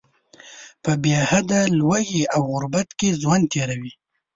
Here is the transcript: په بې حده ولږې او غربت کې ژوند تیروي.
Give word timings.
په 0.83 0.91
بې 1.01 1.15
حده 1.29 1.61
ولږې 1.89 2.23
او 2.35 2.41
غربت 2.51 2.89
کې 2.99 3.17
ژوند 3.21 3.43
تیروي. 3.53 3.93